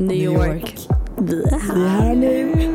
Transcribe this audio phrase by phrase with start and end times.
[0.00, 0.88] New York.
[1.18, 1.74] Vi är här.
[1.74, 2.70] Vi är här nu.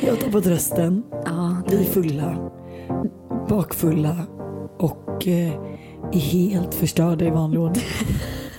[0.00, 1.02] Jag har tappat rösten.
[1.24, 2.50] Ja, Vi är fulla,
[3.48, 4.16] bakfulla
[4.78, 5.67] och eh,
[6.12, 7.84] helt förstörda i vanlig ordning.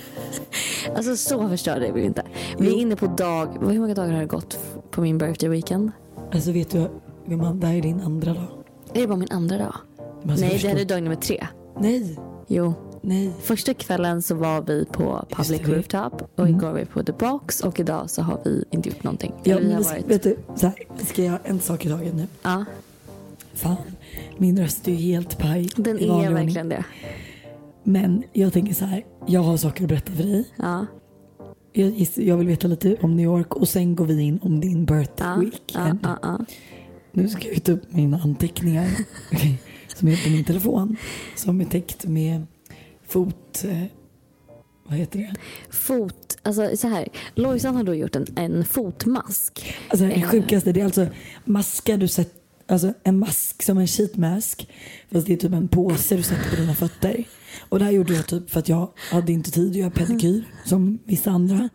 [0.95, 2.23] alltså så förstörda är vi inte.
[2.57, 4.59] Vi är inne på dag, hur många dagar har det gått
[4.91, 5.91] på min birthday weekend?
[6.31, 6.87] Alltså vet du,
[7.25, 8.47] det här är din andra dag.
[8.93, 9.75] Är det bara min andra dag?
[9.95, 11.47] Ska Nej, det förstå- här är dag nummer tre.
[11.79, 13.31] Nej, Jo, nej.
[13.41, 15.75] första kvällen så var vi på Public det.
[15.77, 16.55] Rooftop och Mm.
[16.55, 19.33] igår var vi på The Box och idag så har vi inte gjort någonting.
[19.43, 20.05] Ja, vi har varit...
[20.07, 22.27] vet du, så här, ska göra en sak i taget nu.
[22.43, 22.65] Ja,
[23.53, 23.75] Fan,
[24.37, 26.33] min röst är ju helt paj den är ordning.
[26.33, 26.83] verkligen det.
[27.89, 30.45] Men jag tänker så här, jag har saker att berätta för dig.
[30.55, 30.85] Ja,
[31.73, 34.85] Jag, jag vill veta lite om New York och sen går vi in om din
[34.85, 35.99] birthday ja, ja, weekend.
[36.03, 36.45] ja, ja.
[37.11, 38.87] Nu ska jag ta upp mina anteckningar
[39.95, 40.95] som är på min telefon.
[41.35, 42.45] Som är täckt med
[43.07, 43.63] fot...
[43.67, 43.83] Eh,
[44.87, 45.33] vad heter det?
[45.69, 47.07] Fot, alltså så här.
[47.35, 49.73] Lojsan har då gjort en, en fotmask.
[49.89, 50.29] Alltså det Eh.
[50.29, 51.07] sjukaste det är alltså
[51.45, 54.69] maskar du sätter, alltså en mask som en sheet mask.
[55.11, 57.23] Fast det är typ en påse du sätter på dina fötter.
[57.69, 60.43] Och det här gjorde jag typ för att jag hade inte tid att göra pedikyr
[60.65, 61.69] som vissa andra.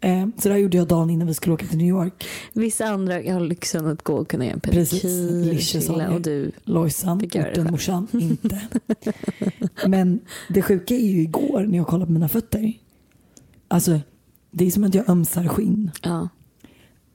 [0.00, 2.24] Eh, så det här gjorde jag dagen innan vi skulle åka till New York.
[2.52, 6.52] Vissa andra har lyxen att gå och kunna göra en pedikyr, och du.
[6.64, 8.60] Lojsan, orten, morsan, inte.
[9.86, 12.72] Men det sjuka är ju igår när jag kollade på mina fötter.
[13.68, 14.00] Alltså,
[14.50, 15.90] det är som att jag ömsar skinn.
[16.02, 16.28] Ja.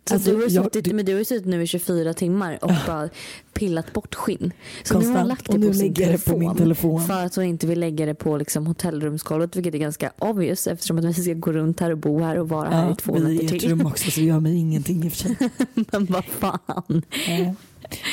[0.05, 2.59] Så Alltså, du, har jag- suttit, du- men du har suttit nu i 24 timmar
[2.61, 3.09] och bara
[3.53, 4.53] pillat bort skinn.
[4.83, 5.27] Så nu har hon Konstant.
[5.27, 7.05] lagt det på sin jag det på telefon, min telefon.
[7.07, 10.97] För att hon inte vill lägga det på liksom, hotellrumsgolvet vilket är ganska obvious eftersom
[10.97, 13.19] att vi ska gå runt här och bo här och vara här i två vi
[13.19, 13.69] är nätter i ett till.
[13.69, 15.37] rum också så det gör mig ingenting i och för sig.
[15.91, 17.01] men vad fan.
[17.27, 17.51] Eh,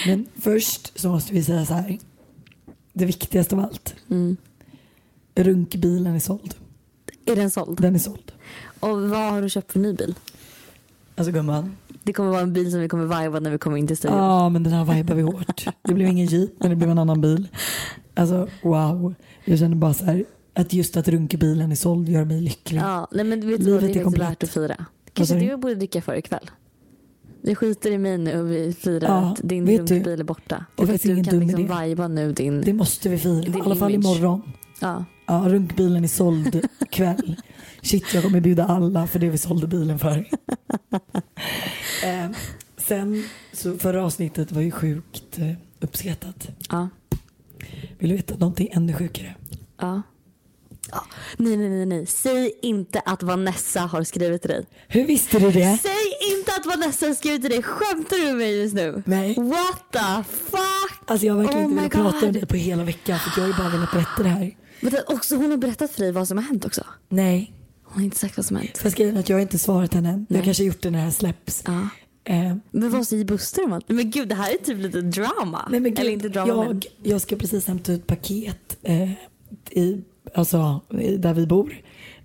[0.07, 1.99] Men först så måste vi säga så här.
[2.93, 3.95] Det viktigaste av allt.
[4.11, 4.37] Mm.
[5.35, 6.55] Runkbilen är såld.
[7.27, 7.81] Är den såld?
[7.83, 8.33] Den är såld.
[8.81, 10.15] Och vad har du köpt för ny bil?
[11.21, 11.77] Alltså gumman.
[12.03, 13.97] Det kommer vara en bil som vi kommer viba när vi kommer in till Ja
[13.97, 14.19] studion.
[14.21, 15.65] ah, men den här vibar vi hårt.
[15.83, 17.49] Det blev ingen jeep men det blev en annan bil.
[18.15, 19.15] Alltså wow.
[19.45, 20.25] Jag känner bara så här.
[20.55, 22.81] Att just att runkebilen är såld gör mig lycklig.
[22.81, 24.31] Ja, nej men vet du vad, Livet det är komplett.
[24.31, 24.85] värt att fira.
[25.13, 25.57] Kanske du?
[25.57, 26.51] borde dricka för ikväll.
[27.43, 30.65] Vi skiter i mig nu och vi firar Ja, att din runkbil är borta.
[30.77, 31.81] det Och att du kan liksom idé.
[31.89, 32.61] viba nu din...
[32.61, 33.59] Det måste vi fira.
[33.59, 34.43] I alla fall imorgon.
[34.81, 35.05] Ja.
[35.31, 37.37] Ja, runkbilen är såld kväll.
[37.83, 40.17] Shit, jag kommer bjuda alla för det vi sålde bilen för.
[42.05, 42.31] eh,
[42.77, 46.49] sen, så förra avsnittet var ju sjukt eh, uppskattat.
[46.71, 46.89] Ja.
[47.99, 49.35] Vill du veta någonting ännu sjukare?
[49.81, 50.03] ja.
[50.93, 51.05] Ja.
[51.37, 52.07] Nej, nej, nej, nej.
[52.07, 54.67] Säg inte att Vanessa har skrivit till dig.
[54.89, 55.79] Hur visste du det?
[55.83, 57.63] Säg inte att Vanessa har skrivit till dig.
[57.63, 59.03] Skämtar du med mig just nu?
[59.07, 59.35] Nej.
[59.35, 61.01] What the fuck?
[61.07, 63.49] Alltså jag har verkligen Oh inte velat prata med dig på hela veckan för jag
[63.49, 64.57] har ju bara velat berätta det här.
[64.81, 66.85] Vänta, också, hon har berättat för dig vad som har hänt också.
[67.09, 67.53] Nej,
[67.85, 68.79] Hon har inte sagt vad som har hänt.
[68.79, 70.27] för grejen att jag har inte svarat henne än.
[70.29, 71.63] Jag kanske har gjort det när det här släpps.
[71.67, 71.89] Ja.
[72.25, 73.89] Eh, Men vad säger Buster om allt?
[73.89, 75.69] Men gud, det här är typ lite drama.
[75.71, 76.67] Nej, men gud, Eller inte drama, men...
[76.67, 79.11] jag, jag ska precis hämta ut paket eh,
[79.71, 80.03] i,
[80.35, 80.81] alltså,
[81.19, 81.75] där vi bor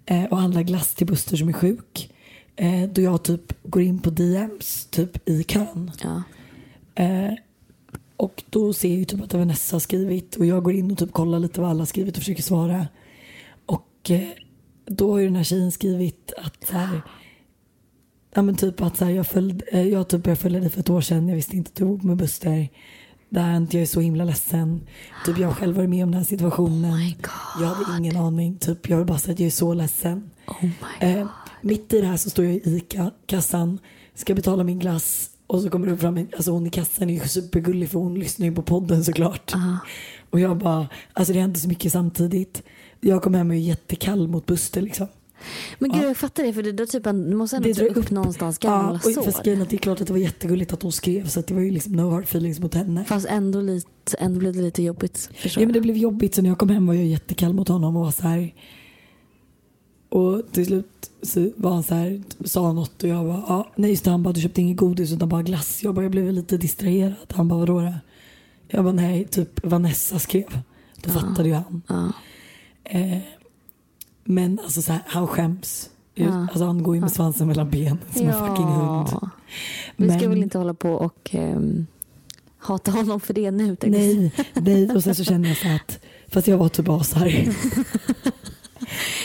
[0.06, 2.14] eh, och handla glass till Buster som är sjuk.
[2.56, 5.92] Eh, då jag typ går in på DMs typ i kön.
[6.04, 6.24] Ja.
[7.04, 7.34] Eh,
[8.18, 10.98] och då ser jag ju typ att Vanessa har skrivit och jag går in och
[10.98, 12.88] typ kollar lite vad alla har skrivit och försöker svara.
[13.66, 14.30] Och eh,
[14.86, 17.02] då har ju den här tjejen skrivit att så här,
[18.34, 20.80] ja men typ att så här, jag, följde, eh, jag typ började följa dig för
[20.80, 22.70] ett år sedan, jag visste inte att du var med Buster.
[23.36, 24.82] Det här har hänt, jag är så himla ledsen.
[25.26, 26.94] Typ jag har själv varit med om den här situationen.
[26.94, 27.12] Oh
[27.62, 28.58] jag hade ingen aning.
[28.58, 30.30] Typ jag vill bara säga att jag är så ledsen.
[30.48, 30.70] Oh.
[31.00, 31.28] Eh,
[31.62, 33.80] mitt i det här så står jag i ICA-kassan,
[34.14, 37.14] ska betala min glass och så kommer det fram en, alltså hon i kassan är
[37.14, 39.52] ju supergullig för hon lyssnar ju på podden såklart.
[39.54, 39.78] Ja.
[40.30, 42.64] Och jag bara, alltså det hände så mycket samtidigt.
[43.00, 45.08] Jag kom hem och är jättekall mot Buster liksom.
[45.80, 46.54] Men gud, jag fattar det.
[46.54, 48.92] För det, då typ, en- du måste ändå Det dra drar upp, upp- någonstans gamla
[48.92, 49.48] och sår.
[49.48, 51.62] är att det är klart att det var jättegulligt att hon skrev så det var
[51.62, 53.06] ju liksom no hard feelings mot henne.
[53.06, 55.30] Fast ändå, lite, ändå blev det lite jobbigt.
[55.44, 57.96] Ja men det blev jobbigt så när jag kom hem var jag jättekall mot honom
[57.96, 58.54] och var så här.
[60.10, 63.90] Och till slut så var han så här, sa något och jag bara, ja, nej
[63.92, 65.84] just det, han bara du köpte inget godis utan bara glass.
[65.84, 67.14] Jag bara, jag blev lite distraherad.
[67.36, 67.94] Han bara, vadå då?
[68.68, 70.60] Jag bara, nej, typ Vanessa skrev.
[71.02, 71.82] Då fattade ju han.
[71.88, 72.12] Ja.
[72.84, 73.18] Eh,
[74.26, 75.90] men alltså så här, han skäms.
[76.14, 76.42] Ja.
[76.42, 79.08] Alltså han går ju med svansen mellan benen som en fucking hund.
[79.96, 81.86] Vi ska Men- väl inte hålla på och ehm,
[82.58, 83.78] hata honom för det nu.
[83.86, 87.50] Nej, nej, och sen så känner jag så att, fast jag var typ asarg.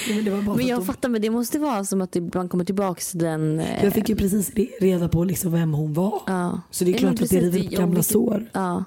[0.08, 3.18] men Men jag de, fattar, men det måste vara som att man kommer tillbaka till
[3.18, 3.60] den...
[3.60, 6.22] eh, jag fick ju precis re- reda på liksom vem hon var.
[6.26, 6.60] Ja.
[6.70, 8.50] Så det är Ja, klart men att det river upp gamla vilket- sår.
[8.52, 8.84] Ja.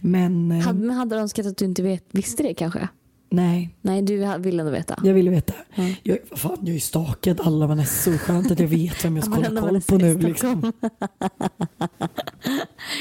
[0.00, 2.88] Men eh, Hade, men hade de önskat att du inte vet, visste det kanske?
[3.32, 4.98] Nej, Nej, du ha- vill ändå veta.
[5.04, 5.54] jag ville veta.
[5.74, 5.84] Ja.
[6.02, 8.16] Jag, fan, jag är ju stakad alla Vanessor.
[8.18, 10.18] Skönt att jag vet vem jag ska hålla koll på nu.
[10.18, 10.72] Liksom.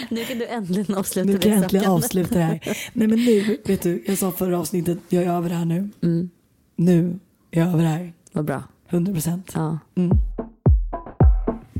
[0.10, 2.60] nu kan du äntligen avsluta Nu kan jag äntligen avsluta det här.
[2.94, 5.89] Nej men nu, vet du, jag sa förra avsnittet, jag är över det här nu.
[6.04, 6.30] Mm,
[6.75, 7.19] Nu
[7.51, 8.13] är jag över det här.
[8.31, 8.63] vad bra.
[8.89, 9.51] 100 procent.
[9.56, 9.80] Ja.
[9.95, 10.12] Mm.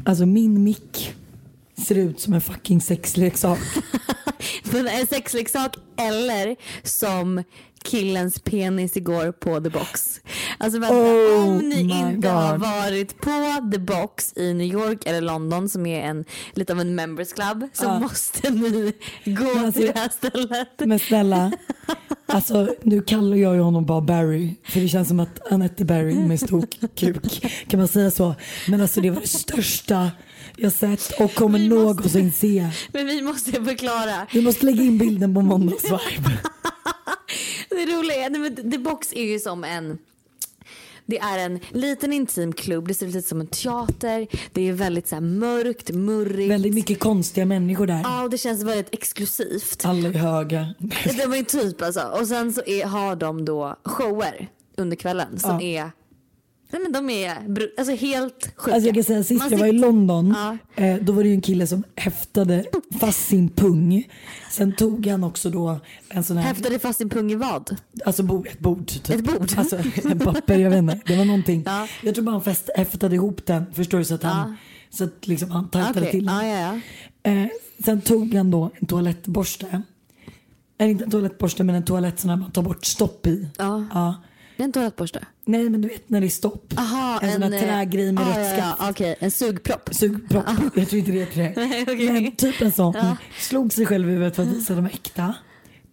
[0.06, 1.13] Alltså min mick
[1.77, 3.59] ser ut som en fucking sexleksak.
[4.71, 7.44] Men en sexleksak eller som
[7.83, 10.19] killens penis igår på The Box.
[10.57, 12.62] Alltså vänta, Oh om ni inte har God.
[12.62, 16.95] varit på The Box i New York eller London som är en, lite av en
[16.95, 18.00] members club så Ja.
[18.00, 18.94] måste ni
[19.25, 20.68] gå alltså- till det här stället.
[20.80, 21.51] Men snälla,
[22.25, 24.56] alltså nu kallar jag ju honom bara Barry.
[24.63, 27.45] För det känns som att Anette Barry med stor kuk.
[27.68, 28.36] Kan man säga så?
[28.68, 30.12] Men alltså det var det största
[30.57, 32.69] jag sett och kommer Vi måste- någonsin se.
[32.94, 34.28] Men vi måste förklara.
[34.33, 36.31] Vi måste lägga in bilden på måndagsvibe.
[37.69, 39.98] Det roliga är, men The Box är ju som en
[41.06, 44.28] det är en liten intim klubb, det ser ut lite som en teater.
[44.54, 46.51] Det är väldigt så mörkt, murrigt.
[46.51, 48.01] Väldigt mycket konstiga människor där.
[48.04, 49.81] Ja, och det känns väldigt exklusivt.
[49.86, 50.74] Alla är höga.
[51.18, 52.01] Det var ju typ alltså.
[52.01, 54.48] Och sen så är, har de då shower
[54.78, 55.62] under kvällen som Ja.
[55.62, 55.92] är
[56.71, 57.38] Nej men de är
[57.77, 58.73] alltså helt sjuka.
[58.75, 60.35] Alltså jag kan säga sist Man jag var i London,
[60.75, 60.83] Ja.
[60.83, 62.65] eh, då var det ju en kille som häftade
[63.00, 64.07] fast sin pung.
[64.51, 65.79] Sen tog han också då
[66.09, 67.75] en sån här, Häftade fast sin pung i vad?
[68.06, 68.88] alltså bo, ett bord.
[68.88, 69.09] Typ.
[69.09, 69.51] Ett bord?
[69.57, 71.00] Alltså en papper, jag vet inte.
[71.06, 71.63] Det var någonting.
[71.65, 71.88] Ja.
[72.03, 74.06] Jag tror bara han fäst, häftade ihop den, förstår du?
[74.06, 74.56] Så att han, Ja.
[74.97, 76.81] så att liksom han tajtade Okej, till den.
[77.23, 77.47] Eh,
[77.85, 79.81] sen tog han då en toalettborste.
[80.77, 83.47] Eller inte en toalettborste men en toalett här man tar bort stopp i.
[83.57, 84.15] Ja.
[84.62, 85.25] Det är en toalettborste.
[85.46, 86.74] Nej men du vet när det är stopp.
[86.78, 88.78] Aha, en sån här eh, trägrej med ah, rött ja, skaft.
[88.80, 89.90] ja, Okej, en sugpropp.
[89.92, 90.46] Sugpropp.
[90.75, 91.54] Jag tror inte det heter det.
[91.68, 92.12] Nej, okej.
[92.12, 92.94] Men typ en sån.
[92.98, 93.18] Ja.
[93.40, 95.36] Slog sig själv i huvudet för att visa att de var äkta.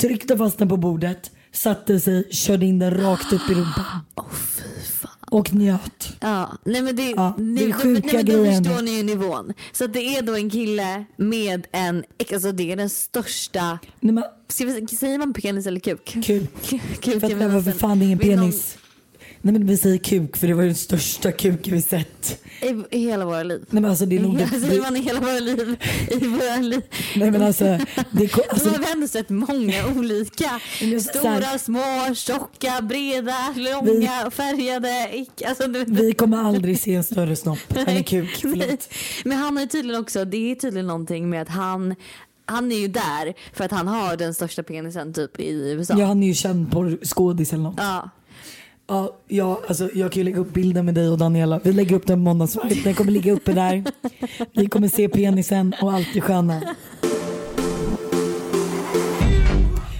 [0.01, 1.31] Tryckte fast den på bordet.
[1.53, 3.85] Satte sig, körde in den rakt upp i rumpan.
[4.85, 4.98] Fan.
[5.31, 6.17] Och njöt.
[6.21, 9.03] Ja, nej men det, Ja, det är sjuka nej, men då grejer förstår ni ju
[9.03, 9.53] nivån.
[9.73, 14.25] Så det är då en kille med en, alltså det är den största, Nej, men,
[14.49, 16.05] ska vi, säger man penis eller kuk?
[16.25, 16.51] kuk.
[16.61, 18.78] kuk För att det för sen- fan ingen vid någon- penis.
[19.43, 22.43] Nej men vi säger kuk för det var den största kuken vi sett.
[22.63, 23.65] I, I hela våra liv.
[23.71, 25.77] Nej men alltså det är nog Säger det, man i hela våra liv?
[26.11, 26.83] I våra liv.
[27.17, 27.65] Nej men alltså,
[28.11, 30.61] det, är ko- Då alltså har vi ändå sett många olika.
[31.01, 35.11] Stora, små, tjocka, breda, långa, färgade.
[35.13, 38.45] Icke, alltså, du, vi kommer aldrig se en större snopp än en kuk.
[39.25, 41.95] Men han har ju tydligen också, det är tydligen någonting med att han
[42.51, 45.95] han är ju där för att han har den största penisen typ i USA.
[45.99, 47.75] Ja han är ju känd på skådis eller något.
[47.79, 48.11] Ja.
[48.91, 51.61] Ja, ja, alltså jag kan ju lägga upp bilden med dig och Daniela.
[51.65, 52.81] Vi lägger upp den på måndagsvibe.
[52.85, 53.85] Den kommer ligga uppe där.
[54.53, 56.61] Vi kommer se penisen och allt det sköna.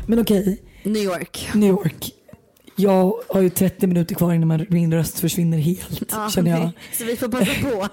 [0.07, 1.49] Men okej, New York.
[1.55, 2.15] New York.
[2.77, 6.61] Jag har ju 30 minuter kvar innan min röst försvinner helt Ja, känner jag.
[6.61, 7.89] nej, Så vi får passa på.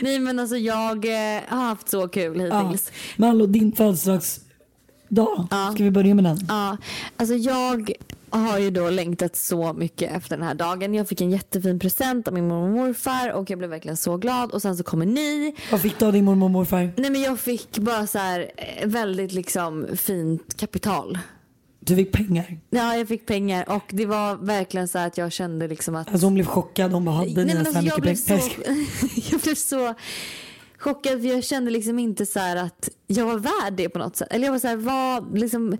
[0.00, 2.62] Nej men alltså jag eh, har haft så kul Ja.
[2.62, 2.92] hittills.
[3.16, 5.46] Men hallå, din födelsedagsdag.
[5.50, 5.70] Ja.
[5.74, 6.38] Ska vi börja med den?
[6.48, 6.76] Ja,
[7.16, 7.92] alltså jag
[8.30, 10.94] har ju då längtat så mycket efter den här dagen.
[10.94, 14.16] Jag fick en jättefin present av min mormor och morfar och jag blev verkligen så
[14.16, 14.52] glad.
[14.52, 15.54] Och sen så kommer ni.
[15.70, 16.92] Vad fick du av din mormor och morfar?
[16.96, 21.18] Nej men jag fick bara så här eh, väldigt liksom fint kapital.
[21.80, 22.58] Du fick pengar.
[22.70, 26.08] Ja jag fick pengar och det var verkligen så här att jag kände liksom att
[26.08, 26.92] Alltså hon blev chockad.
[26.92, 28.32] Hon bara, hade ni Nej, men ens så alltså, jag, blev så,
[29.30, 29.94] jag blev så
[30.78, 34.16] chockad för jag kände liksom inte så här att jag var värd det på något
[34.16, 34.28] sätt.
[34.30, 35.76] Eller jag var så här, vad, liksom,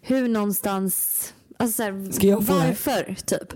[0.00, 3.52] hur någonstans, alltså så här, Ska jag få det varför typ.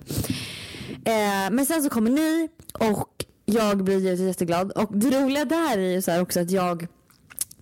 [1.04, 4.72] Eh, men sen så kommer ni och jag blir givetvis jätteglad.
[4.72, 6.86] Och det roliga där är ju så också att jag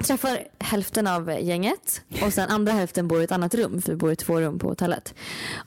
[0.02, 3.97] träffar hälften av gänget och sen andra hälften bor i ett annat rum för vi
[3.97, 5.14] bor i två rum på hotellet.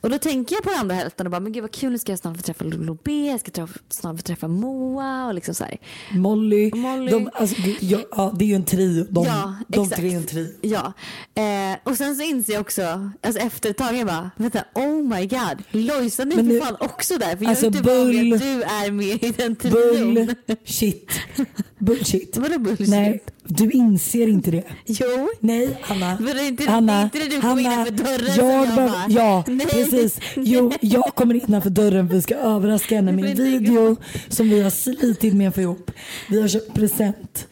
[0.00, 1.98] Och då tänker jag på den andra hälften och bara men gud vad kul nu
[1.98, 5.34] ska jag snart få träffa Lolo B, jag ska träffa, snart få träffa Moa och
[5.34, 5.78] liksom så här.
[6.12, 6.70] Molly.
[6.74, 7.10] Molly.
[7.10, 9.06] De, alltså, ja, ja, det är ju en trio.
[9.10, 10.00] De, Ja, de exakt.
[10.00, 10.48] tre är en trio.
[10.60, 10.92] Ja,
[11.34, 15.02] eh, och sen så inser jag också, alltså efter ett tag, jag bara, vänta, oh
[15.02, 17.36] my god, Lojsan är för fan också där.
[17.36, 20.14] För jag Alltså, inte bull- att du är med i den trion.
[20.46, 21.10] Bullshit.
[21.78, 22.36] Bullshit.
[22.36, 22.88] Vadå bullshit?
[22.88, 24.64] Nej, du inser inte det.
[24.84, 25.28] Jo.
[25.40, 26.16] Nej, Hanna.
[26.20, 28.74] Men det är inte- Hanna, inte det du kom Hanna, innanför dörren som jag jag
[28.74, 29.66] behöver- bara, Ja, nej.
[29.66, 30.18] precis.
[30.36, 33.96] Jo, jag kommer innanför dörren för vi ska överraska henne med en video
[34.28, 35.90] som vi har slitit med för ihop.
[36.30, 37.48] Vi har köpt present.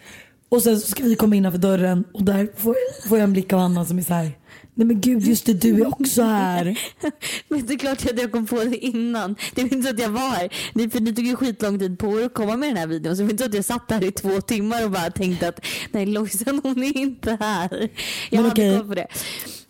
[0.49, 2.77] Och sen så ska vi komma innanför dörren och där får,
[3.09, 4.31] får jag en blick av Hanna som är så här.
[4.75, 6.79] Nej men gud, just det, du är också här.
[7.49, 9.37] Men det är klart att jag kom på det innan.
[9.55, 10.49] Det är inte så att jag var här.
[10.75, 13.17] Ni, för ni tog ju skitlång tid på er att komma med den här videon.
[13.17, 15.49] Så det är inte så att jag satt här i två timmar och bara tänkte
[15.49, 17.69] att nej Lojsan hon är inte här.
[17.71, 17.89] Jag
[18.31, 18.79] Men hade okej.
[18.79, 19.09] koll på det.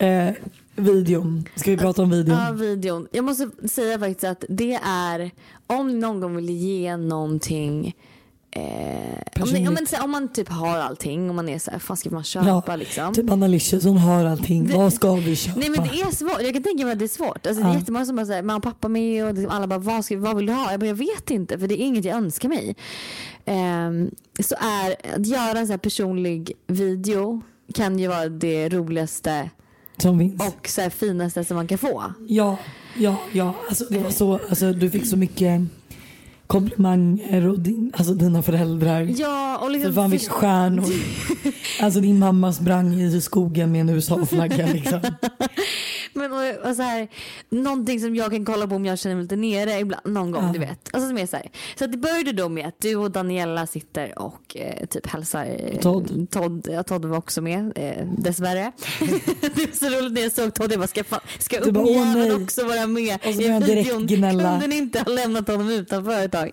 [0.05, 0.33] Eh,
[0.75, 2.37] videon, ska vi prata om videon?
[2.37, 3.07] Ja, videon.
[3.11, 5.31] Jag måste säga faktiskt att det är,
[5.67, 7.95] om ni någon gång vill ge någonting
[8.57, 11.99] Eh, om, ni, om, man, om typ har allting, om man är så här, vad
[11.99, 13.13] ska man köpa liksom?
[13.13, 14.67] Typ Anna Licious, hon har allting.
[14.67, 15.59] Det- Vad ska vi köpa?
[15.59, 17.47] Nej men det är svårt, jag kan tänka mig att det är svårt.
[17.47, 17.79] Alltså, Det är Ja.
[17.79, 20.35] jättemånga som bara säger mamma och pappa med och liksom alla bara vad, ska, vad
[20.37, 20.71] vill du ha?
[20.71, 22.75] Jag bara jag vet inte för det är inget jag önskar mig.
[23.45, 27.41] Ehm, så är att göra en så här personlig video
[27.73, 29.49] kan ju vara det roligaste
[29.97, 32.03] Som och så här finaste som man kan få.
[32.27, 32.57] Ja,
[32.97, 33.53] ja, ja.
[33.67, 35.61] Alltså, det var så, alltså, du fick så mycket
[36.47, 39.13] komplimanger och din, alltså, dina föräldrar.
[39.17, 40.85] Ja och liksom fan vilka stjärnor.
[41.81, 44.99] Alltså din mamma sprang i skogen med en USA-flagga liksom.
[46.15, 47.07] Men och, och så här,
[47.49, 50.43] någonting som jag kan kolla på om jag känner mig lite nere ibland, någon gång
[50.45, 50.51] Ja.
[50.53, 50.89] du vet.
[50.93, 51.49] Alltså som är så här.
[51.79, 55.45] Så det började då med att du och Daniela sitter och eh, typ hälsar.
[55.45, 56.27] eh, Todd.
[56.31, 58.71] Todd, ja, Todd var också med eh, dessvärre.
[59.41, 60.71] det var så roligt när jag såg Todd.
[60.71, 64.07] Jag bara ska, fa- ska ungjäveln också vara med Och så i videon?
[64.07, 66.51] Kunde ni inte ha lämnat honom utanför ett tag?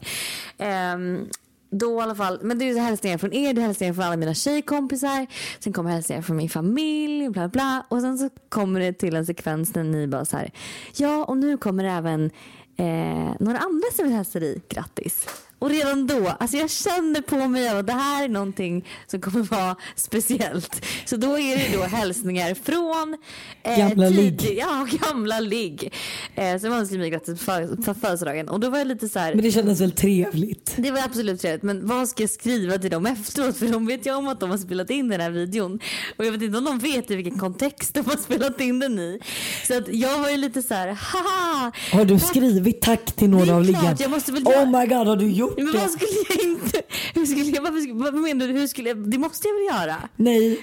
[0.59, 1.29] Ehm,
[1.73, 4.17] då i alla fall, men det är hälsningar från er, det är hälsningar från alla
[4.17, 5.27] mina tjejkompisar.
[5.59, 7.87] Sen kommer hälsningar från min familj, bla bla.
[7.89, 10.51] Och sen så kommer det till en sekvens när ni bara så här.
[10.97, 12.31] Ja, och nu kommer även
[12.77, 15.27] eh, några andra som vill hälsa dig grattis.
[15.63, 19.43] Och redan då, alltså jag känner på mig att det här är någonting som kommer
[19.43, 20.87] vara speciellt.
[21.05, 23.17] Så då är det då hälsningar från
[23.63, 24.59] eh, Gamla ligg.
[24.59, 25.93] Ja, gamla ligg.
[26.35, 27.47] Eh, man önskade mig grattis
[27.87, 28.49] på födelsedagen.
[28.49, 29.35] Och då var jag lite så här.
[29.35, 30.75] Men det kändes väl trevligt.
[30.77, 34.07] Det var absolut trevligt men vad ska jag skriva till dem efteråt för de vet
[34.07, 35.81] ju om att de har spelat in den här videon
[36.17, 38.99] och jag vet inte om de vet i vilken kontext de har spelat in den
[38.99, 39.21] i.
[39.67, 41.73] Så att jag var ju lite så här, haha!
[41.93, 43.97] Har du skrivit tack till några av liggarna?
[44.45, 45.79] Oh my god, har du gjort Men det?
[45.79, 46.83] vad skulle jag inte,
[47.15, 49.65] hur skulle jag, varför, skulle- vad menar du, hur skulle jag, det måste jag väl
[49.89, 50.09] göra?
[50.17, 50.59] Nej,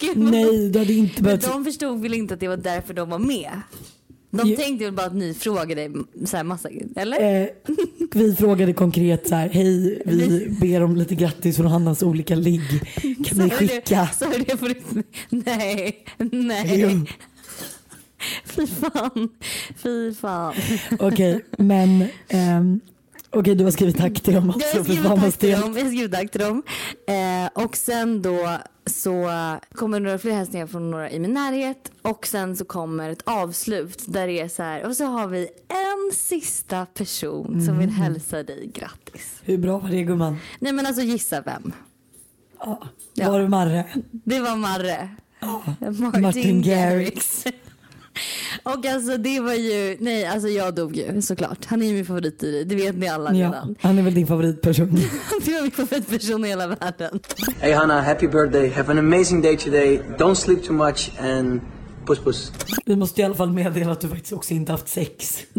[0.00, 1.42] jag, nej, du hade inte Men behövt...
[1.42, 3.50] de förstod väl inte att det var därför de var med?
[4.30, 4.56] De Jo.
[4.56, 5.90] tänkte väl bara att ni frågade
[6.26, 7.42] så här massa, eller?
[7.42, 7.48] Eh,
[8.14, 12.60] vi frågade konkret så här, hej vi ber om lite grattis från Hannas olika ligg.
[13.26, 14.08] Kan ni skicka?
[14.18, 15.06] Sa du det på riktigt?
[15.30, 16.28] Nej, Jo.
[16.32, 17.04] nej.
[18.44, 19.28] Fy fan.
[19.76, 20.54] Fy fan.
[20.98, 22.80] Okej, men ehm,
[23.32, 24.66] okej du har skrivit tack till dem Jag också.
[24.78, 25.74] har för skrivit tack till dem.
[25.76, 26.62] Jag har skrivit tack till dem.
[27.08, 29.30] Eh, och sen då så
[29.74, 31.92] kommer några fler hälsningar från några i min närhet.
[32.02, 34.86] Och sen så kommer ett avslut där det är så här.
[34.86, 37.78] Och så har vi en sista person som Mm.
[37.78, 39.34] vill hälsa dig grattis.
[39.42, 40.36] Hur bra var det gumman?
[40.60, 41.72] Nej men alltså gissa vem?
[42.58, 42.82] Ja.
[43.14, 43.30] Ja.
[43.30, 43.84] Var det Marre?
[44.10, 45.08] Det var Marre.
[45.98, 47.44] Martin, Martin Garrix.
[48.62, 51.64] Och alltså det var ju, nej alltså jag dog ju såklart.
[51.64, 53.74] Han är ju min favorit i det, det vet ni alla Ja, redan.
[53.80, 54.94] han är väl din favoritperson.
[55.44, 57.20] Det var min favoritperson i hela världen.
[57.60, 58.70] Hey Hannah, happy birthday.
[58.70, 60.00] Have an amazing day today.
[60.18, 61.60] Don't sleep too much and
[62.06, 62.52] puss puss.
[62.86, 65.38] Vi måste i alla fall meddela att du faktiskt också inte haft sex.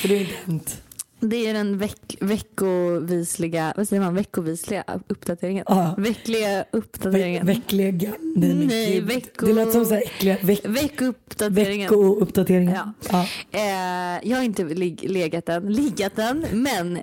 [0.00, 0.76] För det har inte hänt.
[1.20, 5.64] Det är den veck, veckovisliga, vad säger man, veckovisliga uppdateringen.
[5.68, 5.94] Ja.
[5.98, 7.46] Veckliga Ve- uppdateringen.
[7.46, 8.10] Veckliga.
[8.20, 11.90] Nej, men Nej, vecko- Det lät som så här äckliga veck, Veckouppdateringen.
[11.90, 12.92] veckouppdateringar.
[13.10, 13.26] Ja.
[13.52, 13.58] Ja.
[13.58, 14.64] Eh, jag har inte
[15.02, 16.98] legat än, liggat än, men,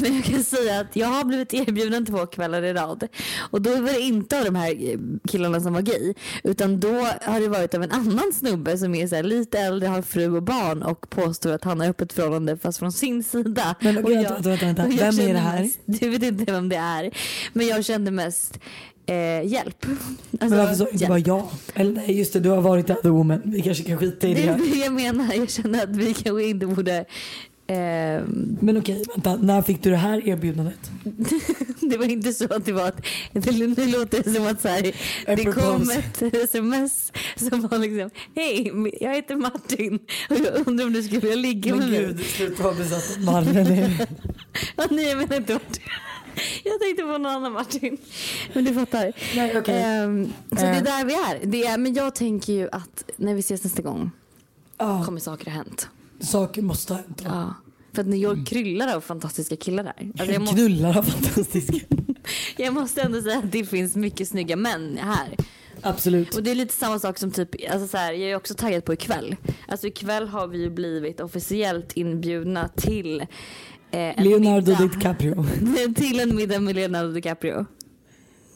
[0.00, 3.08] men jag kan säga att jag har blivit erbjuden två kvällar i rad.
[3.50, 6.92] Och då var det inte av de här killarna som var gay, utan då
[7.22, 10.36] har det varit av en annan snubbe som är så här, lite äldre, har fru
[10.36, 13.74] och barn och påstår att han har öppet förhållande fast från sin sida.
[13.80, 14.88] Men Och jag- vänta, vänta, vänta.
[15.04, 15.62] jag Vem är det här?
[15.62, 17.10] Mest, du vet inte vem det är,
[17.52, 18.58] men jag kände mest
[19.06, 19.86] eh, hjälp.
[19.86, 21.50] Alltså, Men varför sa inte bara ja?
[21.74, 23.42] Eller nej just det, du har varit other woman.
[23.44, 24.64] Vi kanske kan skita i Det är det.
[24.70, 25.34] det jag menar.
[25.34, 27.04] Jag känner att vi kanske inte borde
[27.74, 29.36] ehm, Men okej, vänta.
[29.36, 30.90] När fick du det här erbjudandet?
[31.80, 34.68] det var inte så att det var att, det, nu låter det som att så
[34.68, 34.82] här,
[35.26, 39.98] det kom ett sms som var liksom Hej, jag heter Martin
[40.30, 42.00] och jag undrar om du skulle vilja ligga med Men mig.
[42.06, 43.96] gud, sluta vara besatt av Marre nu.
[44.76, 45.82] Ja, nej, jag menar inte Martin.
[46.64, 47.96] Jag tänkte på någon annan Martin.
[48.52, 49.12] Men du fattar.
[49.36, 49.82] Nej, okej.
[49.82, 50.78] Ehm, så det Eh.
[50.78, 51.46] är där vi är.
[51.46, 51.78] Det är.
[51.78, 54.10] Men jag tänker ju att när vi ses nästa gång
[54.78, 55.88] Ja, kommer saker ha hänt.
[56.20, 57.22] Saker måste ha hänt.
[57.24, 57.54] Ja.
[57.92, 60.10] För att New York kryllar av fantastiska killar där.
[60.18, 61.86] Alltså jag, måste, Knullar har fantastiska.
[62.56, 65.36] jag måste ändå säga att det finns mycket snygga män här.
[65.82, 66.34] Absolut.
[66.34, 68.84] Och det är lite samma sak som typ, alltså så här, jag är också taggad
[68.84, 69.36] på ikväll.
[69.68, 73.26] Alltså ikväll har vi ju blivit officiellt inbjudna till eh,
[73.90, 74.82] en Leonardo middag.
[74.94, 75.44] DiCaprio.
[75.94, 77.66] till en middag med Leonardo DiCaprio.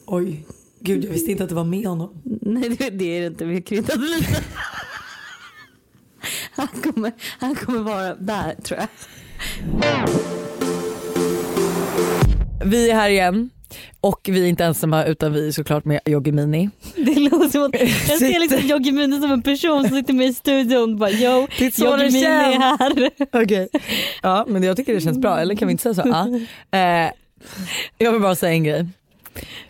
[0.06, 0.46] Oj.
[0.80, 2.10] Gud jag visste inte att det var med honom.
[2.42, 4.42] Nej det, det är det inte, vi kryddade lite.
[6.56, 8.88] Han kommer, han kommer vara där tror jag.
[12.64, 13.50] Vi är här igen
[14.00, 16.70] och vi är inte ensamma utan vi är såklart med Yoggi Mini.
[16.96, 20.26] Det låter som att jag ser liksom Jogge Mini som en person som sitter med
[20.26, 23.10] i studion bara yo, det Mini är här.
[23.42, 23.68] Okej.
[24.22, 26.02] Ja men jag tycker det känns bra, eller kan vi inte säga så?
[26.70, 26.78] Ja.
[26.78, 27.10] Eh,
[27.98, 28.86] jag vill bara säga en grej.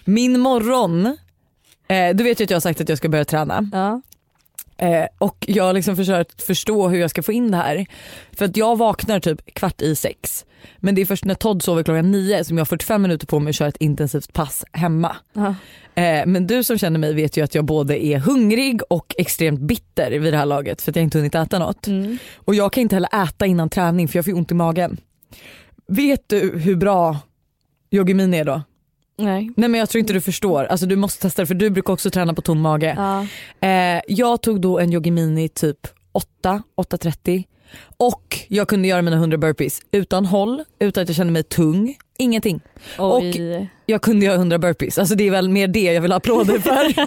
[0.05, 1.07] Min morgon,
[1.89, 3.71] eh, du vet ju att jag har sagt att jag ska börja träna.
[3.73, 4.01] Ja.
[4.77, 7.87] Eh, och jag har liksom försökt förstå hur jag ska få in det här.
[8.33, 10.45] För att jag vaknar typ kvart i sex.
[10.77, 13.41] Men det är först när Todd sover klockan nio som jag har 45 minuter på
[13.41, 15.17] mig att köra ett intensivt pass hemma.
[15.95, 19.61] Eh, men du som känner mig vet ju att jag både är hungrig och extremt
[19.61, 21.87] bitter vid det här laget för att jag inte hunnit äta något.
[21.87, 22.19] Mm.
[22.35, 24.97] Och jag kan inte heller äta innan träning för jag får ont i magen.
[25.87, 27.19] Vet du hur bra
[27.91, 28.63] Mini är då?
[29.17, 29.51] Nej.
[29.57, 30.65] Nej men jag tror inte du förstår.
[30.65, 32.95] Alltså du måste testa det för du brukar också träna på tom mage.
[32.97, 33.27] Ja.
[33.69, 37.45] Eh, jag tog då en Yoggi Mini typ 8, 8.30
[37.97, 41.97] och jag kunde göra mina 100 burpees utan håll, utan att jag kände mig tung,
[42.19, 42.61] ingenting.
[42.99, 43.69] Oj.
[43.87, 46.59] Jag kunde göra 100 burpees, alltså det är väl mer det jag vill ha applåder
[46.59, 47.07] för.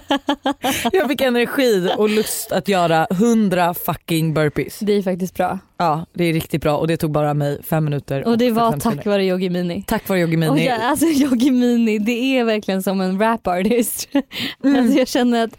[0.96, 4.78] jag fick energi och lust att göra 100 fucking burpees.
[4.78, 5.58] Det är faktiskt bra.
[5.78, 8.26] Ja det är riktigt bra och det tog bara mig 5 minuter.
[8.26, 9.84] Och det var 45 tack vare Yoggi Mini.
[9.86, 10.66] Tack vare Yoggi Och Mini.
[10.66, 14.08] jag, alltså Yoggi Mini det är verkligen som en rap artist.
[14.64, 14.80] Mm.
[14.80, 15.58] Alltså jag känner att,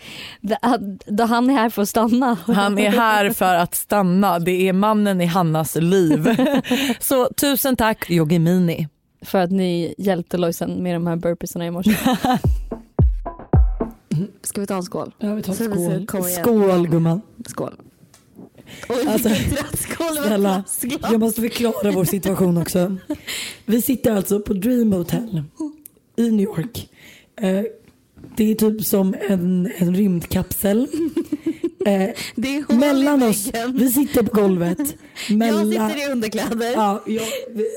[0.62, 2.38] att, han är här för att stanna.
[2.48, 6.36] Han är här för att stanna, det är mannen i Hannas liv.
[7.00, 8.88] Så tusen tack Yoggi Mini.
[9.22, 11.92] För att ni hjälpte Lojsan med de här burpeesarna i morse.
[14.42, 15.14] Ska vi ta en skål?
[15.20, 16.24] Ja vi tar vi skål.
[16.32, 17.22] Skål gumman.
[17.48, 17.74] Skål.
[18.90, 19.30] Oj, Alltså,
[20.26, 20.64] Snälla,
[21.02, 22.98] jag måste förklara vår situation också.
[23.66, 25.44] Vi sitter alltså på Dream Hotel
[26.16, 26.90] i New York.
[27.42, 27.64] Eh,
[28.40, 30.88] Det är typ som en, en rymdkapsel.
[31.86, 34.96] Eh, Det är mellan oss, vi sitter på golvet.
[35.30, 36.72] Mellan, Jag sitter i underkläder.
[36.72, 37.24] Ja, jag,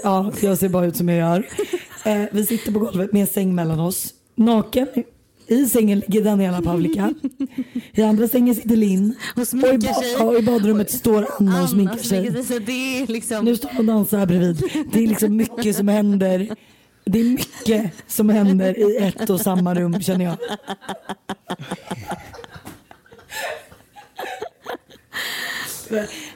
[0.05, 1.47] ja, jag ser bara ut som jag gör.
[2.05, 4.15] Eh, vi sitter på golvet med en säng mellan oss.
[4.37, 4.87] Naken.
[5.47, 7.15] I sängen ligger Daniela Pavlika.
[7.93, 9.15] I andra sängen sitter Linn.
[9.37, 12.45] Och Och i, ba- ja, i badrummet står Anna och sminkar Anna sig.
[12.45, 13.45] sminkar liksom...
[13.45, 14.63] Nu står hon och dansar här bredvid.
[14.93, 16.49] Det är liksom mycket som händer.
[17.05, 20.37] Det är mycket som händer i ett och samma rum känner jag.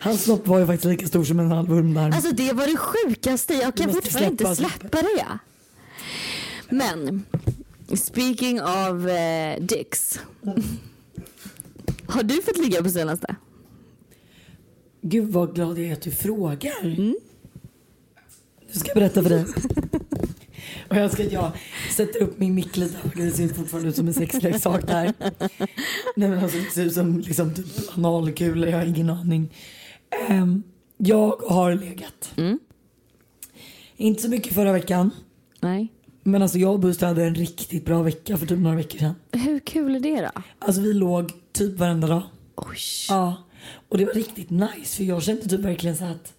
[0.01, 2.13] Hans snopp var ju faktiskt lika stor som en halv ormdarm.
[2.13, 3.55] Alltså det var det sjukaste.
[3.55, 5.39] Jag kan fortfarande inte släppa, det.
[6.69, 7.25] Men,
[7.95, 10.21] speaking of eh, dicks.
[12.07, 13.37] Har du fått ligga på senaste?
[15.01, 16.83] Gud vad glad jag är att du frågar.
[16.83, 17.15] Nu
[18.73, 19.45] ska jag berätta för dig.
[20.89, 21.53] Och jag att jag
[21.91, 22.97] sätter upp min mick lite.
[23.17, 25.13] Det ser fortfarande ut som en sexleksak där.
[26.17, 27.67] Nej men alltså det ser ut som liksom typ
[27.99, 28.69] analkulor.
[28.69, 29.55] Jag har ingen aning.
[30.29, 30.63] Ehm,
[30.97, 32.33] jag har legat.
[32.37, 32.59] Mm.
[33.97, 35.11] Inte så mycket förra veckan.
[35.61, 35.93] Nej.
[36.23, 39.15] Men alltså jag och Buster hade en riktigt bra vecka för typ några veckor sedan.
[39.33, 40.43] Hur kul är det då?
[40.59, 42.23] Alltså vi låg typ varenda dag.
[42.57, 42.79] Oj.
[43.09, 43.37] Ja,
[43.89, 46.35] och det var riktigt nice för jag kände typ verkligen så att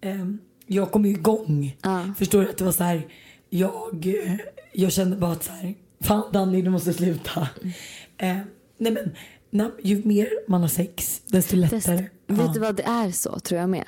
[0.00, 1.76] ehm, jag kom igång.
[1.82, 2.04] Ja.
[2.18, 2.48] Förstår du?
[2.50, 3.06] Att det var så här,
[3.50, 4.36] jag, eh,
[4.72, 7.48] jag kände bara att så här, fan Danny du måste sluta.
[8.18, 8.36] Eh,
[8.78, 9.10] nej men,
[9.50, 12.04] na, ju mer man har sex desto lättare.
[12.26, 13.84] vet du vad det är så tror jag med.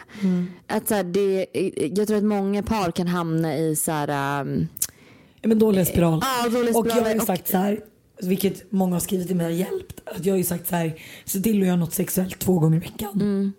[0.67, 1.47] Att så här, det,
[1.99, 4.69] jag tror att många par kan hamna i så här, um,
[5.41, 6.21] Ja, men dåliga spiral.
[6.23, 7.81] ja, dåliga och jag har ju spiraler och- sagt så här,
[8.23, 10.01] vilket många har skrivit till mig har hjälpt.
[10.05, 12.77] Att jag har ju sagt så här, se till att göra något sexuellt två gånger
[12.77, 13.13] i veckan.
[13.15, 13.53] Mm.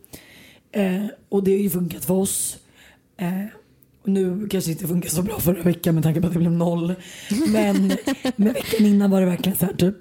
[0.71, 2.57] Eh, och det har ju funkat för oss.
[3.17, 3.43] Eh,
[4.01, 6.51] och nu kanske inte funkar så bra förra veckan med tanke på att det blev
[6.51, 6.95] noll.
[7.47, 7.91] Men,
[8.35, 9.95] men veckan innan var det verkligen så här typ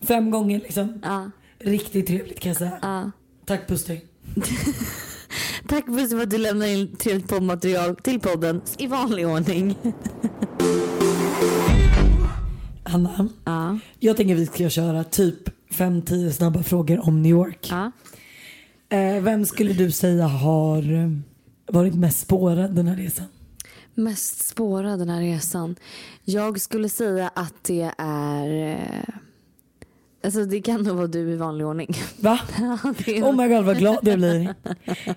[0.00, 1.00] fem gånger liksom.
[1.02, 2.78] ja, Riktigt trevligt kan jag säga.
[2.82, 3.10] ja.
[3.44, 4.00] Tack Buster.
[5.68, 9.74] Tack Buster för att du lämnar in trevligt poddmaterial till podden i vanlig ordning.
[12.84, 13.78] Anna, Ja.
[13.98, 17.66] jag tänker vi ska köra typ 5-10 snabba frågor om New York.
[17.70, 17.90] ja.
[18.90, 20.82] Eh, vem skulle du säga har
[21.68, 23.26] varit mest spårad den här resan?
[23.94, 25.76] Mest spårad den här resan.
[26.24, 28.72] Jag skulle säga att det är...
[28.72, 29.14] eh,
[30.24, 31.94] Alltså det kan nog vara du i vanlig ordning.
[32.20, 32.40] Va?
[33.06, 34.54] Är- Oh my god vad glad jag blir.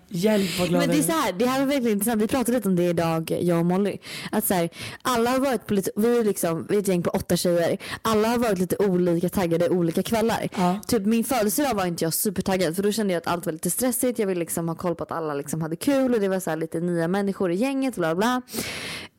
[0.07, 2.21] Hjälp vad glad Men det är så här, det här var verkligen intressant.
[2.21, 3.97] Vi pratade lite om det idag, jag och Molly.
[4.31, 4.69] Att så här,
[5.01, 7.77] alla har varit på lite, vi är liksom, vi är ett gäng på åtta tjejer.
[8.01, 10.47] Alla har varit lite olika taggade olika kvällar.
[10.57, 10.79] Ja.
[10.87, 13.69] Typ min födelsedag var inte jag supertaggad för då kände jag att allt var lite
[13.71, 14.19] stressigt.
[14.19, 16.49] Jag ville liksom ha koll på att alla liksom hade kul och det var så
[16.49, 18.41] här lite nya människor i gänget bla bla.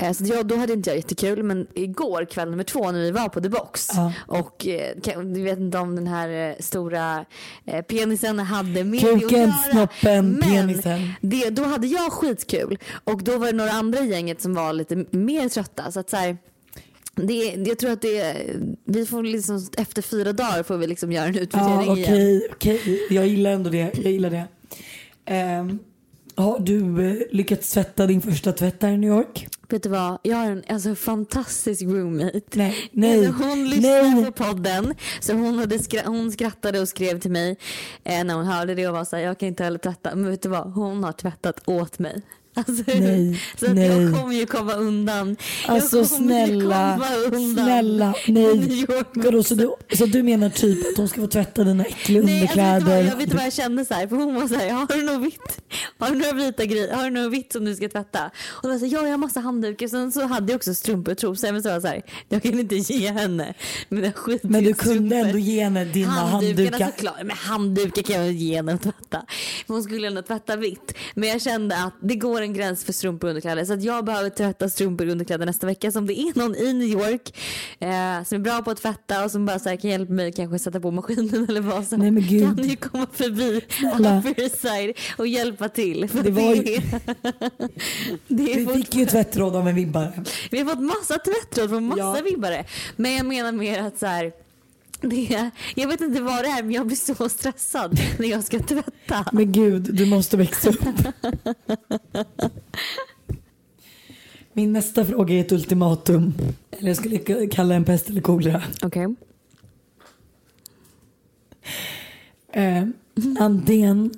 [0.02, 3.10] Eh, Så jag, då hade inte jag jättekul men igår kväll nummer två när vi
[3.10, 4.12] var på The Box Ja.
[4.26, 7.24] och eh, du vet inte om den här eh, stora
[7.88, 11.12] penisen hade med Kuken, det snoppen, Men penisen.
[11.20, 14.72] Det, då hade jag skitkul och då var det några andra i gänget som var
[14.72, 16.36] lite mer trötta så att så här,
[17.14, 18.36] det, jag tror att det,
[18.84, 22.12] vi får liksom efter fyra dagar får vi liksom göra en Ja, utvärdering igen.
[22.12, 23.06] okej, okej.
[23.10, 23.90] Jag gillar ändå det.
[24.02, 24.44] Jag gillar det.
[25.26, 25.78] Ehm,
[26.36, 29.48] har du eh, lyckats tvätta din första tvätt här i New York?
[29.68, 32.40] Vet du vad, jag har en alltså, fantastisk roommate.
[32.52, 34.24] Nej, nej, Alltså, hon lyssnade nej.
[34.24, 37.56] på podden så hon, hade skra- hon skrattade och skrev till mig
[38.04, 40.14] eh, när hon hörde det och var så här, jag kan inte heller tvätta.
[40.14, 42.22] Men vet du vad, hon har tvättat åt mig.
[42.66, 43.86] Alltså, Nej, så att nej.
[43.86, 45.36] jag kommer ju komma undan.
[45.66, 47.64] Alltså jag snälla, komma undan.
[47.64, 48.86] snälla, nej.
[49.14, 52.40] Vadå, så, du, så du menar typ att hon ska få tvätta dina äckliga Nej,
[52.42, 52.96] alltså, underkläder?
[53.04, 55.02] jag vet inte vad jag kände så här, för hon var så här, har du
[55.02, 55.58] något vitt?
[55.98, 56.94] Har du några vita grejer?
[56.94, 58.30] Har du något vitt som du ska tvätta?
[58.48, 59.88] Och då var jag så här, ja jag har massa handdukar.
[59.88, 61.52] Sen så hade jag också strumpor och trosor.
[61.52, 63.54] Men så var jag så här, jag kan inte ge henne
[63.88, 65.16] mina skitiga Men du kunde strumpor.
[65.28, 66.30] ändå ge henne dina Handdukarna
[66.76, 66.86] handdukar.
[66.86, 67.16] såklart.
[67.24, 69.22] Men handdukar kan jag ge henne att tvätta.
[69.66, 70.94] Hon skulle ändå tvätta vitt.
[71.14, 73.64] Men jag kände att det går en gräns för strumpor och underkläder.
[73.64, 75.92] Så att jag behöver tvätta strumpor och underkläder nästa vecka.
[75.92, 77.36] Så om det är någon i New York
[77.80, 80.32] eh, som är bra på att tvätta och som bara så här, kan hjälpa mig
[80.32, 82.42] kanske sätta på maskinen eller vad som Nej, men gud.
[82.44, 83.56] kan ni komma förbi.
[84.30, 86.08] Upper Side och hjälpa till.
[86.08, 86.62] För Det var ju-
[88.28, 90.24] det Vi fick ju tvättråd av en vibbare.
[90.50, 92.16] vi har fått massa tvättråd från massa Ja.
[92.24, 92.64] vibbare.
[92.96, 94.32] Men jag menar mer att så här,
[95.02, 98.58] det, jag vet inte vad det är men jag blir så stressad när jag ska
[98.58, 99.24] tvätta.
[99.32, 100.80] Men gud, du måste växa upp.
[104.52, 106.34] Min nästa fråga är ett ultimatum.
[106.70, 108.62] Eller jag skulle kalla en pest eller kolera.
[108.82, 109.14] Okej.
[112.52, 112.84] Eh,
[113.38, 114.10] antingen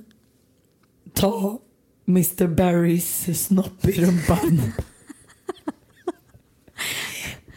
[1.13, 1.61] ta
[2.09, 4.61] Mr Barrys snopp i rumpan.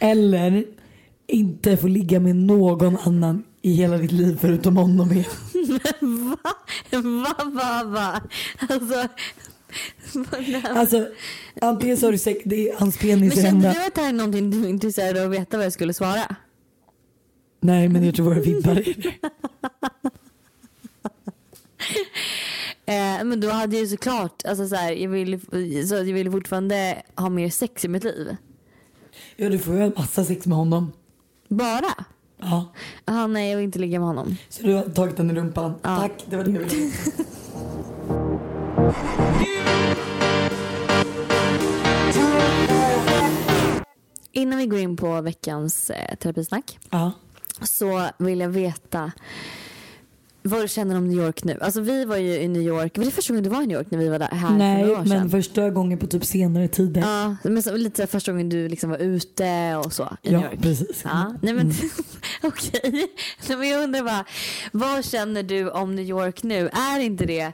[0.00, 0.64] eller
[1.28, 5.12] inte få ligga med någon annan i hela ditt liv förutom honom.
[5.12, 5.24] igen.
[6.42, 6.50] Va?
[7.00, 8.20] Va, va, va?
[8.68, 9.08] Alltså,
[10.14, 11.06] vad- Alltså
[11.60, 14.00] antingen så har du sex, det är hans men penis i kände du att det
[14.00, 16.36] här är någonting du är intresserad av att veta vad jag skulle svara?
[17.60, 19.12] Nej men jag tror våra vibbare är det.
[22.86, 25.40] Eh, men då hade jag ju såklart, alltså så här, jag vill,
[25.88, 28.36] så jag vill fortfarande ha mer sex i mitt liv.
[29.36, 30.92] Ja du får ju ha massa sex med honom.
[31.48, 31.94] Bara?
[32.40, 32.72] Ja.
[33.04, 34.36] Jaha nej jag vill inte ligga med honom.
[34.48, 35.74] Så du har tagit den i rumpan.
[35.82, 35.96] Ja.
[36.00, 36.92] Tack, det var det jag ville.
[44.32, 47.12] Innan vi går in på veckans eh, terapisnack Ja.
[47.62, 49.12] så vill jag veta
[50.42, 51.58] vad du känner om New York nu.
[51.60, 53.76] Alltså vi var ju i New York, var det första gången du var i New
[53.76, 55.08] York när vi var där här för Nej, några år sedan?
[55.18, 57.00] men första gången på typ senare tider.
[57.00, 60.50] Ja, men så, lite första gången du liksom var ute och så i Ja, New
[60.50, 60.62] York.
[60.62, 61.00] precis.
[61.04, 61.72] Ja, nej men
[62.42, 63.08] okej.
[63.48, 64.24] Nej, men jag undrar bara,
[64.72, 66.68] vad känner du om New York nu?
[66.72, 67.52] Är inte det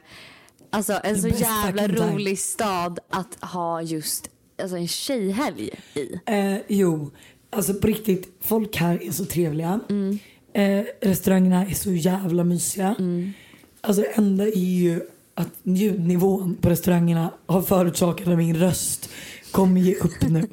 [0.69, 2.13] alltså, en så jävla fucking time.
[2.13, 4.29] rolig stad att ha just
[4.61, 6.13] alltså, en tjejhelg i?
[6.25, 7.11] Eh, jo,
[7.49, 9.79] alltså på riktigt, folk här är så trevliga.
[9.89, 10.19] Mm.
[10.55, 12.95] Eh, restaurangerna är så jävla mysiga.
[12.99, 13.33] Mm.
[13.81, 15.01] Alltså det enda är ju
[15.35, 19.09] att ljudnivån på restaurangerna har förorsakat att min röst
[19.51, 20.47] kommer ge upp nu.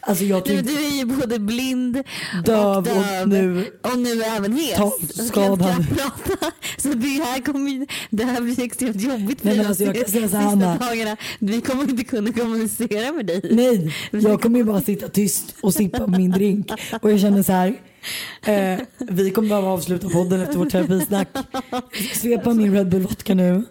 [0.00, 0.82] Alltså jag Du, kan du inte...
[0.84, 2.02] är ju både blind
[2.44, 4.76] Döv och och döv nu- och nu även hes.
[4.76, 5.26] Talskadad.
[5.28, 6.52] Så kan jag prata.
[6.78, 10.00] Så det här, kommer, det här blir extremt jobbigt för Nej, men alltså, jag de
[10.00, 10.78] kan säga så här, sista Anna.
[10.78, 11.16] dagarna.
[11.38, 13.40] Vi kommer inte kunna kommunicera med dig.
[13.50, 16.70] Nej, jag kommer ju bara sitta tyst och sippa min drink.
[17.02, 17.76] Och jag känner så här.
[18.46, 21.28] Eh, vi kommer behöva avsluta podden efter vårt terapisnack.
[21.70, 23.64] Jag ska svepa min Red Bull vodka nu.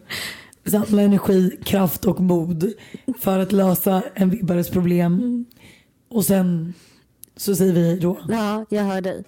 [0.66, 2.74] Samla energi, kraft och mod
[3.20, 5.46] för att lösa en vibbares problem.
[6.10, 6.74] Och sen
[7.38, 8.20] så säger vi då.
[8.30, 9.24] Ja, jag hör dig.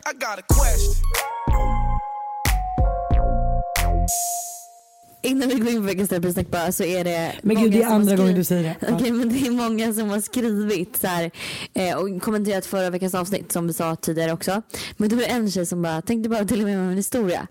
[5.25, 7.87] Innan vi går in på veckans terapisnack bara så är det Men gud det är
[7.87, 8.75] andra gången du säger det.
[8.79, 8.87] Ja.
[8.95, 11.31] Okej men det är många som har skrivit så här,
[11.73, 14.61] eh, och kommenterat förra veckans avsnitt som vi sa tidigare också.
[14.97, 17.47] Men det var en tjej som bara tänkte bara dela med mig av en historia.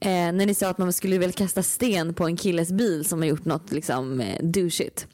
[0.00, 3.18] Eh, när ni sa att man skulle väl kasta sten på en killes bil som
[3.18, 5.06] har gjort något liksom eh, douchigt.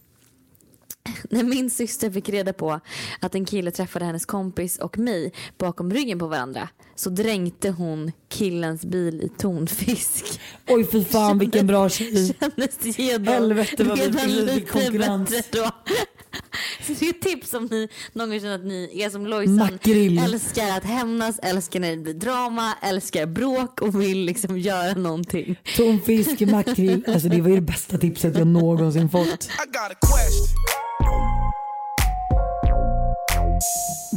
[1.30, 2.80] När min syster fick reda på
[3.20, 8.12] att en kille träffade hennes kompis och mig bakom ryggen på varandra så dränkte hon
[8.28, 10.40] killens bil i tonfisk.
[10.68, 12.34] Oj fy fan vilken bra tjej.
[12.40, 15.48] Kändes det redan, Helvete, vad vi fick konkurrens.
[15.50, 15.70] då?
[16.86, 19.56] Så det är ett tips om ni någon gång känner att ni är som Lojsan.
[19.56, 20.18] Makrill.
[20.18, 25.56] Älskar att hämnas, älskar när det blir drama, älskar bråk och vill liksom göra någonting.
[25.76, 27.04] Tonfisk, makrill.
[27.08, 29.44] Alltså det var ju det bästa tipset jag någonsin fått.
[29.44, 30.95] I got a question.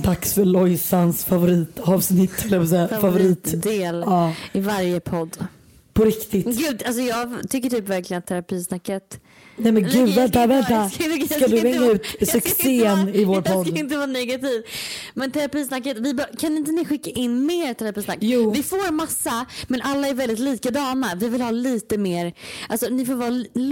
[0.09, 2.87] Dags för Lojsans favoritavsnitt, eller.
[3.01, 5.37] Favoritdel Ja, i varje podd.
[5.99, 6.45] På riktigt.
[6.45, 9.19] Gud, alltså jag tycker typ verkligen att terapisnacket
[9.61, 10.73] Nej men Jag gud, vänta, vänta.
[10.73, 10.91] jag
[11.27, 13.67] ska- jag du hänga ut jag succén i vår Jag podd?
[13.67, 14.63] ska inte vara negativ.
[15.13, 18.17] Men terapisnacket, vi bara, kan inte ni skicka in mer terapisnack?
[18.21, 18.51] Jo.
[18.51, 21.15] Vi får massa, men alla är väldigt likadana.
[21.15, 22.33] Vi vill ha lite mer,
[22.69, 23.31] alltså ni får vara,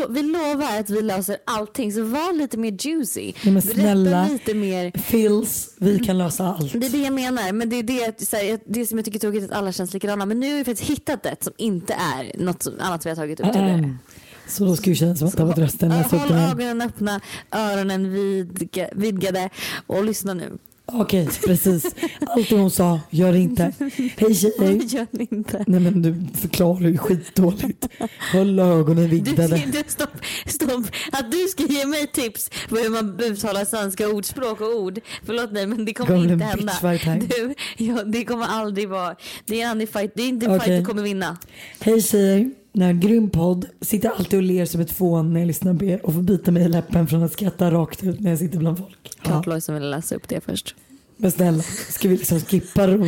[0.10, 1.92] vi lovar att vi löser allting.
[1.94, 3.34] Så var lite mer juicy.
[3.44, 4.10] Ja, men snälla.
[4.12, 4.92] Berätta lite mer.
[5.02, 6.72] Fils, vi kan lösa allt.
[6.74, 7.52] Det är det jag menar.
[7.52, 9.94] Men det är det, så här, det som jag tycker är tråkigt att alla känns
[9.94, 10.26] likadana.
[10.26, 13.16] Men nu har vi faktiskt hittat ett som inte är något som- annat vi har
[13.16, 13.70] tagit upp tidigare.
[13.74, 14.00] Ahem.
[14.48, 16.52] Så då ska vi känna som att var rösten Håll här.
[16.52, 19.50] ögonen öppna, öronen vidga, vidgade
[19.88, 20.58] och lyssna nu.
[20.94, 21.86] Okej, precis.
[22.28, 23.74] Allt det hon sa, gör det inte.
[24.18, 24.82] Hej tjejer.
[24.96, 25.64] Gör ni inte.
[25.68, 27.88] Nej men du förklarar ju skitdåligt.
[28.34, 29.64] Håll ögonen Du, vidgade.
[29.72, 30.10] du, stopp,
[30.46, 30.86] stopp.
[31.12, 35.00] Att du ska ge mig tips på hur man uttalar svenska ordspråk och ord.
[35.26, 37.26] Förlåt mig men det kommer Kommer inte hända.
[37.28, 39.16] Du, ja, det kommer aldrig vara.
[39.46, 40.12] Det är fight.
[40.16, 40.60] Det är inte Okej.
[40.60, 41.38] fight du kommer vinna.
[41.80, 42.52] Hej tjejer.
[42.86, 43.66] En grym podd.
[43.82, 46.52] Sitter alltid och ler som ett fån när jag lyssnar på er och får bita
[46.52, 48.98] mig i läppen från att skratta rakt ut när jag sitter bland folk.
[49.04, 49.24] Ja.
[49.24, 50.76] Klart Lojsan ville läsa upp det först.
[51.18, 53.06] Men snälla, ska vi liksom skippa ro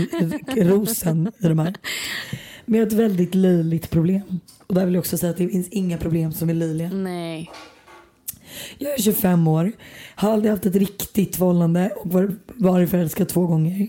[0.55, 1.73] rosen i de här?
[2.65, 4.39] Men jag har ett väldigt löjligt problem.
[4.67, 6.89] Och där vill jag också säga att det finns inga problem som är löjliga.
[6.89, 7.51] Nej.
[8.77, 9.71] Jag är 25 år,
[10.15, 13.87] har aldrig haft ett riktigt förhållande och var- varit förälskad två gånger.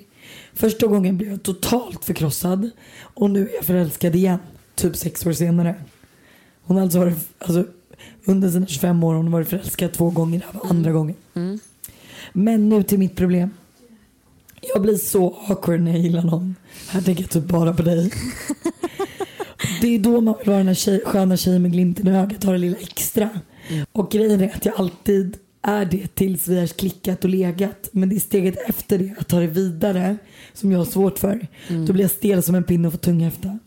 [0.54, 4.38] Första gången blev jag totalt förkrossad och nu är jag förälskad igen,
[4.74, 5.74] typ sex år senare.
[6.62, 7.64] Hon har alltså varit, alltså,
[8.24, 11.16] under sina 25 år har hon varit förälskad två gånger, var andra gången.
[12.32, 13.50] Men nu till mitt problem.
[14.74, 16.54] Jag blir så awkward när jag gillar någon.
[16.88, 18.12] Här tänker jag typ bara på dig.
[19.80, 22.44] Det är då man vill vara den här tjej, sköna tjejen med glimten i ögat,
[22.44, 23.30] ha det lilla extra.
[23.92, 27.88] Och grejen är att jag alltid är det tills vi har klickat och legat.
[27.92, 30.16] Men det är steget efter det, att ta det vidare,
[30.52, 31.46] som jag har svårt för.
[31.86, 33.58] Då blir jag stel som en pinne och får tunghäfta.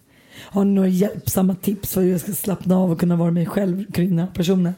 [0.44, 3.46] Har ni några hjälpsamma tips för hur jag ska slappna av och kunna vara mig
[3.46, 4.74] själv kring den här personen?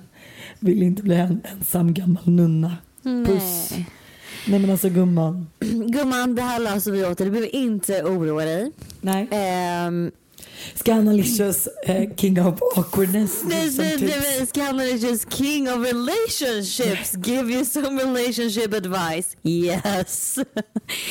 [0.60, 2.78] Vill inte bli en ensam gammal nunna.
[3.04, 3.72] Puss.
[3.72, 3.86] Nej.
[4.48, 5.48] Men alltså gumman.
[5.88, 7.26] Gumman, det här löser vi åt dig.
[7.26, 8.72] Du behöver inte oroa dig.
[9.02, 9.28] Nej.
[9.32, 10.12] Ehm,
[10.74, 10.92] Ska
[11.86, 17.16] eh, King of Awkwardness Nej, nej, is just king of relationships.
[17.16, 19.36] Give you some relationship advice.
[19.44, 20.40] Yes.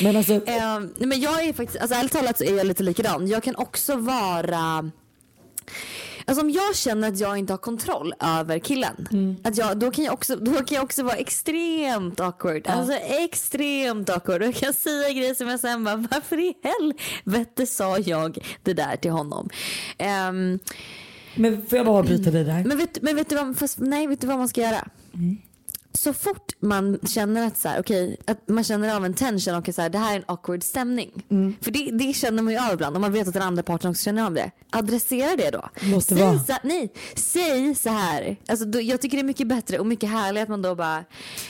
[0.03, 3.27] Men alltså, nej, men jag är faktiskt, alltså ärligt talat så är jag lite likadan.
[3.27, 4.91] Jag kan också vara
[6.27, 9.35] Alltså om jag känner att jag inte har kontroll över killen, Mm.
[9.43, 12.67] att jag, då, kan jag också, då kan jag också vara extremt awkward.
[12.67, 14.41] Alltså extremt awkward.
[14.41, 18.73] Och jag kan säga grejer som jag sen bara, varför i helvete sa jag det
[18.73, 19.49] där till honom?
[19.97, 20.59] Ehm,
[21.35, 22.63] men får jag bara avbryta dig där?
[22.65, 24.87] men vet, men vet du vad, fast, nej, vet du vad man ska göra?
[25.97, 29.69] Så fort man känner att, så här, okay, att man känner av en tension och
[29.69, 31.11] att så här, det här är en awkward stämning.
[31.61, 33.91] För det, det känner man ju av ibland om man vet att den andra parten
[33.91, 34.51] också känner av det.
[34.69, 35.69] Adressera det då.
[35.81, 36.39] Måste säg, vara.
[36.39, 38.37] Så, nej, säg så här.
[38.47, 41.03] Alltså, då, jag tycker det är mycket bättre och mycket härligare att man då bara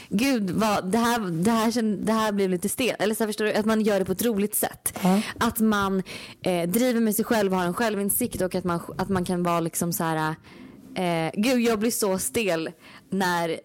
[0.10, 3.02] Gud, vad, det, här, det, här, känn- det här blev lite stelt.
[3.02, 5.00] Eller så här, förstår du, att man gör det på ett roligt sätt.
[5.04, 5.22] Ja.
[5.38, 6.04] Att man
[6.42, 9.44] eh, driver med sig själv och har en självinsikt och att man, att man kan
[9.44, 10.36] vara liksom så här
[10.96, 12.70] Eh, gud jag blir så stel
[13.10, 13.60] när,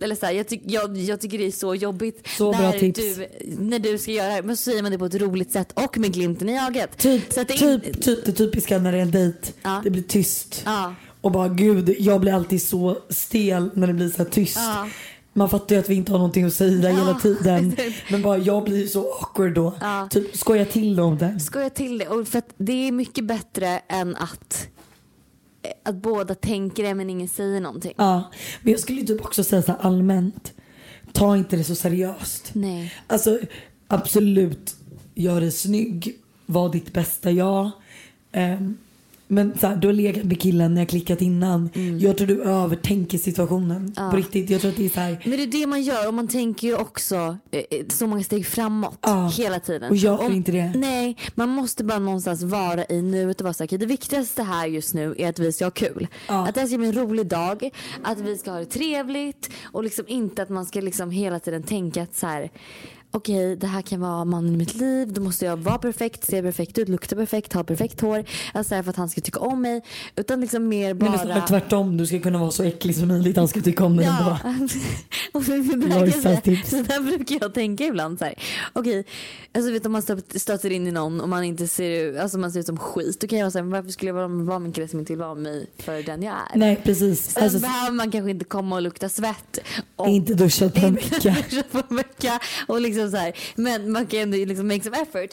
[0.00, 3.26] eller så här, jag, tyck, jag, jag tycker det är så jobbigt Så när, du,
[3.58, 4.42] när du ska göra det.
[4.42, 6.98] Men så säger man det på ett roligt sätt och med glimten i ögat.
[6.98, 9.38] Typ, så det typ, typ det typiska när det är en dejt.
[9.62, 9.80] Ja.
[9.84, 10.62] Det blir tyst.
[10.66, 10.94] Ja.
[11.20, 14.56] Och bara gud, jag blir alltid så stel när det blir så tyst.
[14.60, 14.88] Ja.
[15.32, 17.72] Man fattar ju att vi inte har någonting att säga hela Ja, tiden.
[17.72, 17.94] precis.
[18.10, 19.74] Men bara jag blir så awkward då.
[19.80, 20.08] Ja.
[20.10, 21.40] Typ skoja till om det.
[21.40, 22.08] Skoja till det.
[22.08, 24.68] Och för att det är mycket bättre än att,
[25.82, 27.94] att båda tänker det men ingen säger någonting.
[27.96, 28.30] Ja.
[28.62, 30.52] Men jag skulle typ också säga så allmänt.
[31.12, 32.50] Ta inte det så seriöst.
[32.52, 32.94] Nej.
[33.06, 33.38] Alltså
[33.88, 34.76] absolut,
[35.14, 37.70] gör dig snygg, var ditt bästa jag.
[38.32, 38.76] Ehm,
[39.28, 41.70] men så här, du har legat med killen när jag klickat innan.
[42.00, 43.76] Jag tror du övertänker situationen.
[43.76, 43.92] Mm.
[43.96, 44.10] Ja.
[44.10, 45.22] På riktigt, jag tror att det är så här.
[45.24, 48.22] Men det är det man gör och man tänker ju också eh, eh, så många
[48.24, 49.28] steg framåt Ja.
[49.36, 49.90] hela tiden.
[49.90, 50.72] Och gör Om- inte det.
[50.76, 53.78] Nej, man måste bara någonstans vara i nuet och vara säker.
[53.78, 56.06] Det viktigaste här just nu är att vi ska ha kul.
[56.28, 56.48] Ja.
[56.48, 57.70] Att det här ska bli en rolig dag,
[58.02, 61.62] att vi ska ha det trevligt och liksom inte att man ska liksom hela tiden
[61.62, 62.50] tänka att så här
[63.10, 66.42] okej det här kan vara mannen i mitt liv, då måste jag vara perfekt, se
[66.42, 68.24] perfekt ut, lukta perfekt, ha perfekt hår.
[68.54, 69.82] Alltså för att han ska tycka om mig.
[70.16, 71.46] Utan liksom mer Nej, men bara...
[71.46, 73.36] tvärtom, du ska kunna vara så äcklig som möjligt.
[73.36, 74.66] Han ska tycka om dig Ja, ändå.
[75.32, 76.70] och det där, kan jag Lojsans säga, tips.
[76.70, 78.22] så där brukar jag tänka ibland.
[78.72, 79.04] Okej,
[79.54, 80.02] alltså vet om man
[80.36, 83.20] stöter, in i någon och man inte ser alltså man ser ut som skit.
[83.20, 85.12] Då kan jag vara så här, varför skulle jag vara, med en kille som inte
[85.12, 86.58] vill vara med mig för den jag är?
[86.58, 87.30] Nej precis.
[87.30, 89.58] Sen Alltså, behöver man kanske inte komma och lukta svett.
[89.96, 91.36] Och inte duschat på en inte vecka.
[91.50, 93.32] duscha på en vecka och liksom liksom så här.
[93.54, 95.30] Men man kan ändå liksom make some effort.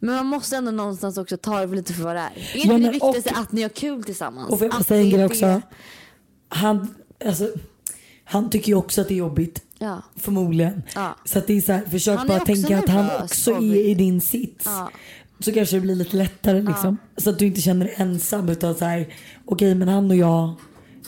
[0.00, 2.30] Men man måste ändå någonstans också ta det lite för vad det är.
[2.54, 4.50] Är inte Ja, det viktigaste och- att ni har kul tillsammans?
[4.50, 5.62] Och får jag säga en grej det- också.
[6.48, 6.94] Han,
[7.24, 7.48] alltså,
[8.24, 9.62] han tycker ju också att det är jobbigt.
[9.78, 10.02] Ja.
[10.16, 10.82] Förmodligen.
[10.94, 11.16] Ja.
[11.24, 14.20] Så att det är så här, försök bara tänka att han också är i din
[14.20, 14.64] sits.
[14.64, 14.90] Ja.
[15.40, 16.96] Så kanske det blir lite lättare liksom.
[17.16, 20.54] Så att du inte känner dig ensam utan så här, okej men han och jag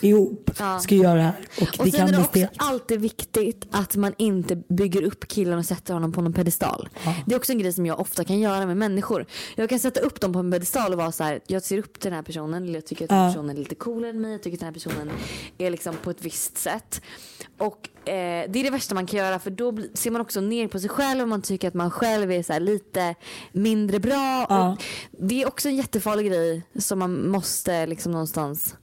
[0.01, 0.79] ihop Ja.
[0.79, 1.35] ska göra det här.
[1.61, 2.51] Och, Och det sen kan är det också stelt.
[2.57, 6.89] alltid viktigt att man inte bygger upp killen och sätter honom på någon pedestal.
[7.27, 9.27] Det är också en grej som jag ofta kan göra med människor.
[9.57, 12.01] Jag kan sätta upp dem på en pedestal och vara så här, jag ser upp
[12.01, 13.33] till den här personen, eller jag tycker att den här Ja.
[13.33, 15.11] personen är lite coolare än mig, jag tycker att den här personen
[15.59, 17.01] är liksom på ett visst sätt.
[17.59, 20.69] Och eh, det är det värsta man kan göra för då ser man också ner
[20.69, 23.15] på sig själv och man tycker att man själv är så lite
[23.53, 24.47] mindre bra.
[24.49, 24.77] Ja.
[25.11, 28.75] Det är också en jättefarlig grej som man måste liksom någonstans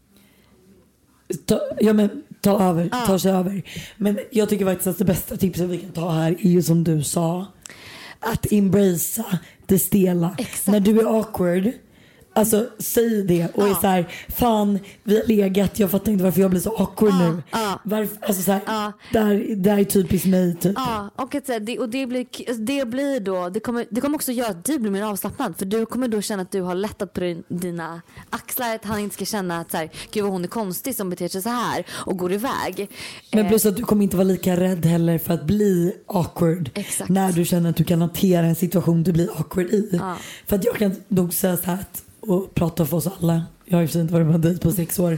[1.46, 3.06] Ta, ja men ta över, Ja.
[3.08, 3.62] ta sig över.
[3.98, 6.84] Men jag tycker faktiskt att det bästa tipset vi kan ta här är ju som
[6.84, 7.46] du sa.
[8.20, 10.36] Att embracea det stela.
[10.38, 10.68] Exakt.
[10.68, 11.72] När du är awkward.
[12.38, 13.76] Alltså säg det och är Ja.
[13.82, 17.32] så här, fan vi har legat, jag fattar inte varför jag blir så awkward Ja,
[17.32, 17.44] nu.
[17.52, 17.80] ja.
[17.84, 18.92] Varför, alltså så här, Ja.
[19.14, 20.74] där, där är typiskt mig typ.
[20.76, 24.16] Ja, och, att, det, och det, blir, alltså, det blir då, det kommer, det kommer
[24.16, 25.58] också göra att du blir mer avslappnad.
[25.58, 28.76] För du kommer då känna att du har lättat på din, dina axlar.
[28.76, 31.28] Att han inte ska känna att så här, gud vad hon är konstig som beter
[31.28, 32.90] sig så här och går iväg.
[33.32, 36.70] Men Eh, plus att du kommer inte vara lika rädd heller för att bli awkward.
[36.74, 37.10] Exakt.
[37.10, 40.00] När du känner att du kan hantera en situation du blir awkward i.
[40.48, 43.44] För att jag kan nog säga så här att, och prata för oss alla.
[43.66, 45.18] Jag har sig inte varit en dejt på sex år.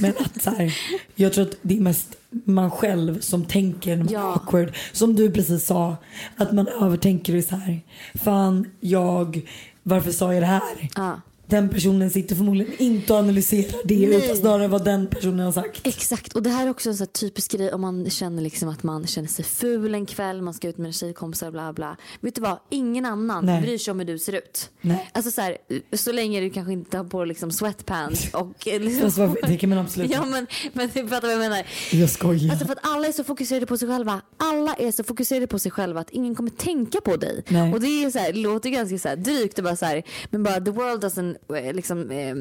[0.00, 0.74] Men att så här,
[1.14, 4.20] jag tror att det är mest man själv som tänker när man Ja.
[4.20, 4.72] är awkward.
[4.92, 5.96] Som du precis sa.
[6.36, 7.80] Att man övertänker det så här.
[8.14, 9.40] Fan, jag,
[9.82, 10.62] varför sa jag det här?
[10.96, 11.20] Ja.
[11.46, 14.24] Den personen sitter förmodligen inte och analyserar det Nej.
[14.24, 15.86] utan snarare vad den personen har sagt.
[15.86, 18.68] Exakt, och det här är också en sån här typisk grej om man känner liksom
[18.68, 21.96] att man känner sig ful en kväll, man ska ut med en tjejkompisar bla bla.
[22.20, 23.62] Vet du vad, ingen annan Nej.
[23.62, 24.70] bryr sig om hur du ser ut.
[24.80, 25.10] Nej.
[25.12, 25.56] Alltså så, här,
[25.92, 30.10] så länge du kanske inte har på liksom sweatpants och liksom, varför- det man absolut
[30.10, 31.66] Ja men, men du fattar vad jag menar.
[31.92, 32.50] Jag skojar.
[32.50, 34.20] Alltså för att alla är så fokuserade på sig själva.
[34.36, 37.44] Alla är så fokuserade på sig själva att ingen kommer tänka på dig.
[37.48, 37.72] Nej.
[37.72, 40.42] Och det är så här, låter ganska så här drygt och bara så här, men
[40.42, 42.34] bara the world doesn't eh, liksom, eh,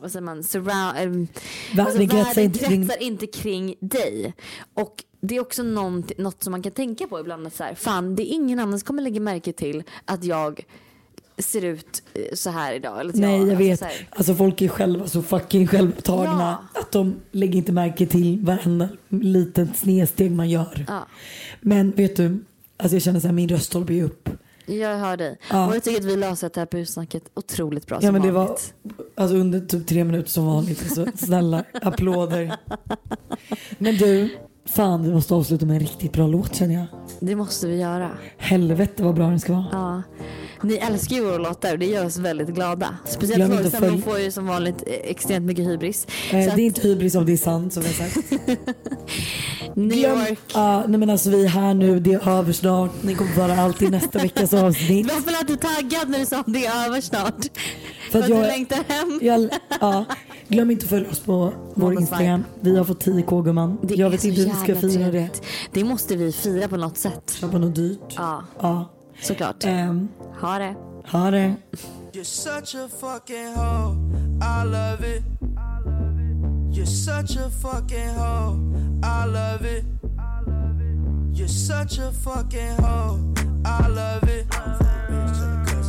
[0.00, 4.34] vad säger man, surround, eh, Världen kretsar inte kring- kretsar inte kring dig.
[4.74, 7.74] Och det är också något, något som man kan tänka på ibland att så här,
[7.74, 10.64] fan det är ingen annan som kommer lägga märke till att jag
[11.38, 13.00] ser ut eh, så här idag.
[13.00, 13.94] Eller Nej jag alltså vet.
[14.10, 16.58] Alltså folk är själva så fucking självupptagna.
[16.74, 20.84] Att de lägger inte märke till varenda litet snedsteg man gör.
[20.88, 21.06] Ja.
[21.60, 22.44] Men vet du,
[22.76, 24.28] alltså jag känner så här, min röst håller på upp.
[24.66, 25.38] Jag hör dig.
[25.50, 25.66] Ja.
[25.68, 28.22] Och jag tycker att vi löser det här på hussnacket otroligt bra Ja som men
[28.22, 28.74] det var vanligt.
[29.14, 30.94] alltså under typ tre minuter som vanligt.
[30.94, 32.56] Så snälla applåder.
[33.78, 36.86] Men du, fan vi måste avsluta med en riktigt bra låt känner jag.
[37.20, 38.10] Det måste vi göra.
[38.36, 39.66] Helvete vad bra den ska vara.
[39.72, 40.02] Ja.
[40.62, 42.96] Ni älskar ju våra låtar och det gör oss väldigt glada.
[43.04, 46.06] Speciellt inte Sorgsen, de följ- får ju som vanligt eh, extremt mycket hybris.
[46.30, 48.16] Eh, det att är inte hybris om det är sant som jag sagt.
[49.74, 50.38] New Glöm- York.
[50.54, 52.90] Ja, nej men alltså vi är här nu, det är över snart.
[53.02, 55.12] Ni kommer få höra allt i nästa veckas avsnitt.
[55.14, 57.44] Varför lät du taggad när du sa att det är över snart?
[58.10, 59.18] För att, att du jag- längtar hem?
[59.22, 59.48] Jag,
[59.80, 60.04] ja,
[60.48, 61.92] glöm inte att följa oss på vår.
[62.00, 62.44] Instagram.
[62.60, 63.78] Vi har fått 10k gumman.
[63.82, 65.10] Det Jag vet inte hur vi ska fira det.
[65.10, 65.42] trevligt.
[65.72, 67.36] Det måste vi fira på något sätt.
[67.40, 68.14] Köpa något dyrt.
[68.16, 68.90] Ja, Ja.
[69.22, 69.64] Såklart.
[69.64, 70.08] Ehm,
[70.40, 70.74] Ha det.
[71.04, 71.54] ha det.
[72.12, 73.96] You're such a fucking hoe.
[74.40, 75.22] I love it.
[76.72, 78.58] You're such a fucking hoe.
[79.02, 79.84] I love it.
[81.32, 83.18] You're such a fucking hoe.
[83.64, 84.46] I love it.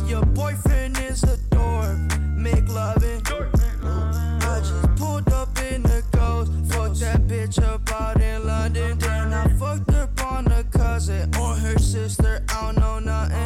[0.08, 1.98] Your boyfriend is a dork.
[2.36, 3.22] Make loving.
[3.26, 6.50] I just pulled up in the ghost.
[6.72, 8.98] Fucked that bitch up out in London.
[12.08, 12.42] Sister.
[12.48, 13.37] I don't know nothing.